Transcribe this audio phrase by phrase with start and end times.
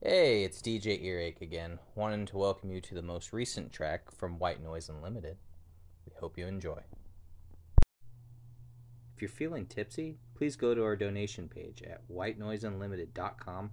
[0.00, 4.38] Hey, it's DJ Earache again, wanting to welcome you to the most recent track from
[4.38, 5.38] White Noise Unlimited.
[6.06, 6.82] We hope you enjoy.
[9.16, 13.72] If you're feeling tipsy, please go to our donation page at whitenoiseunlimited.com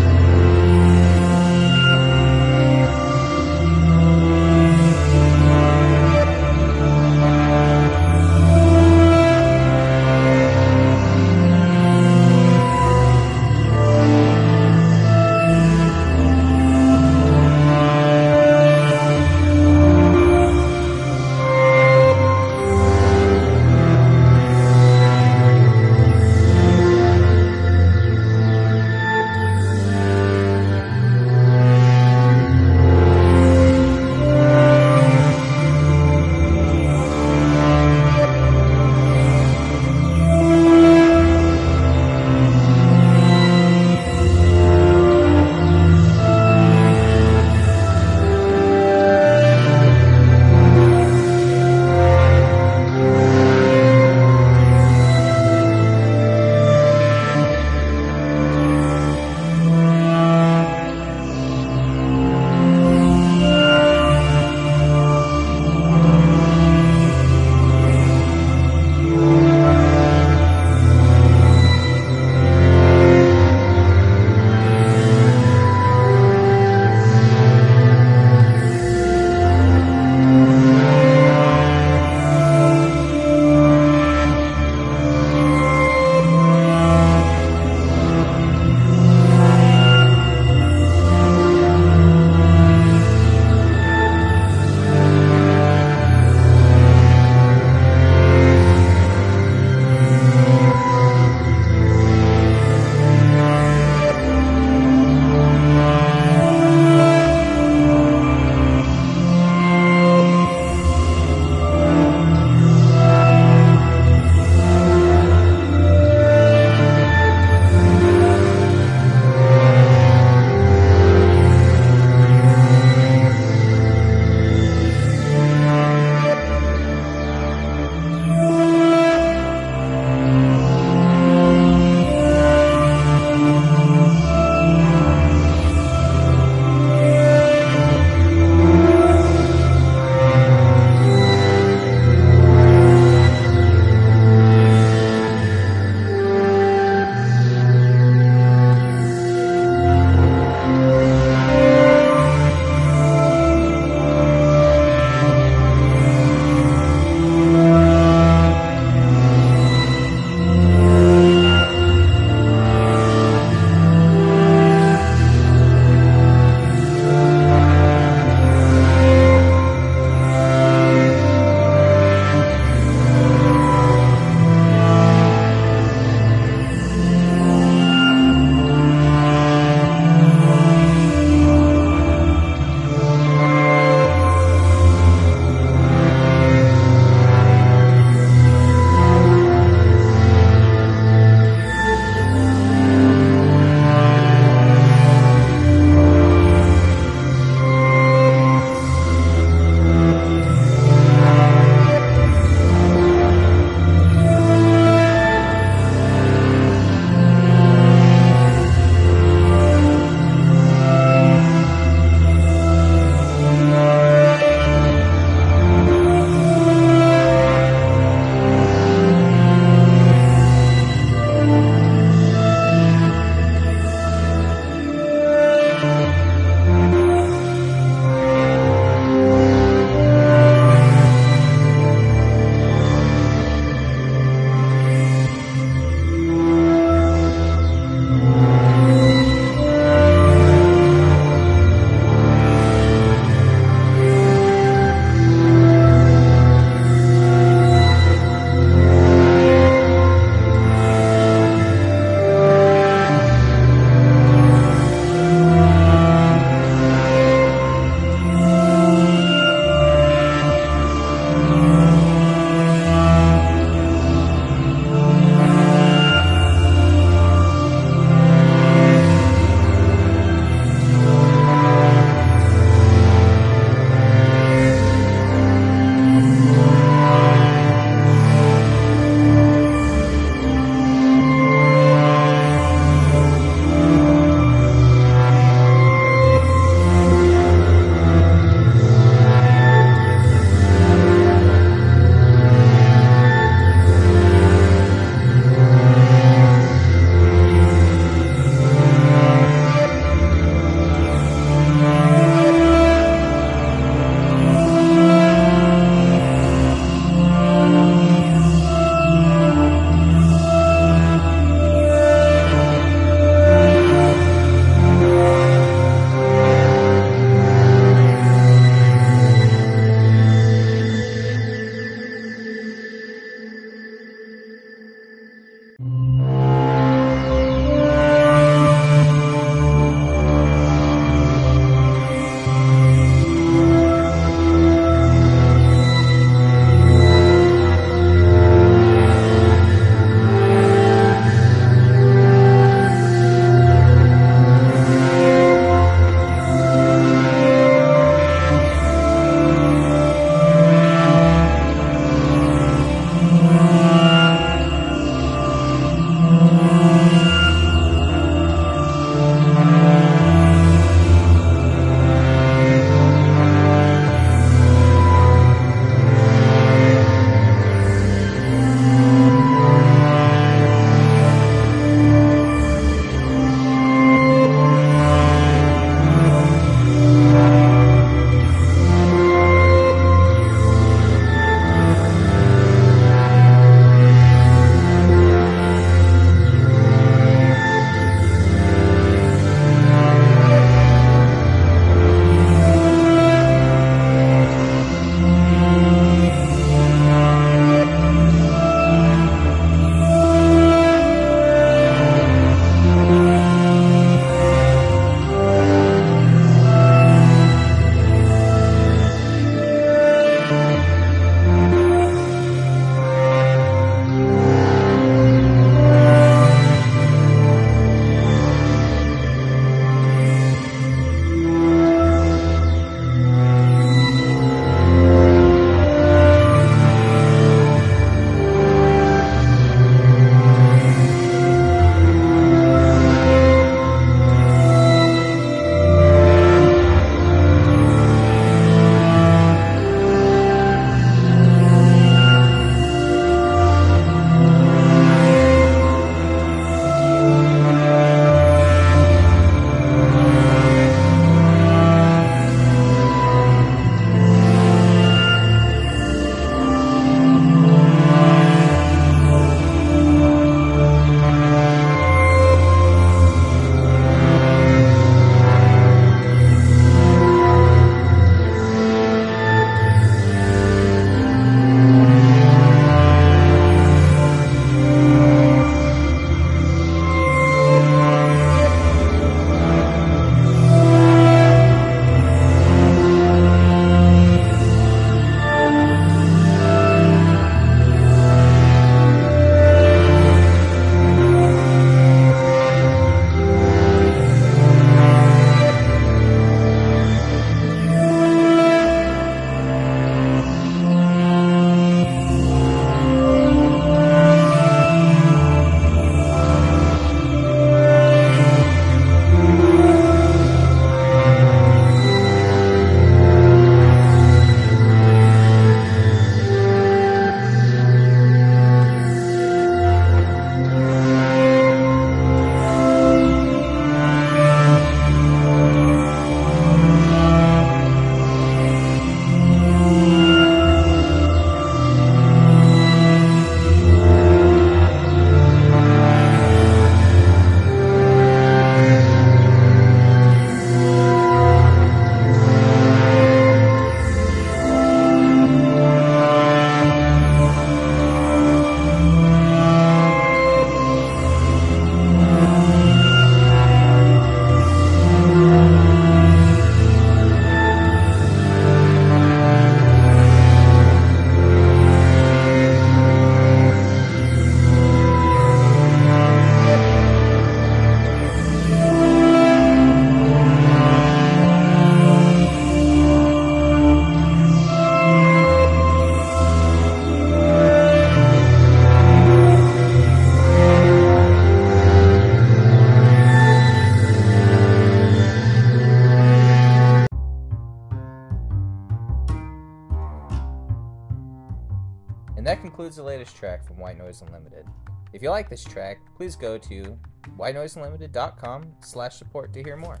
[593.22, 594.66] latest track from White Noise Unlimited.
[595.12, 596.98] If you like this track, please go to
[597.38, 600.00] whitenoiseunlimited.com slash support to hear more.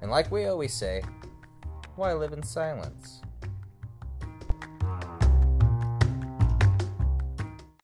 [0.00, 1.02] And like we always say,
[1.96, 3.13] why live in silence?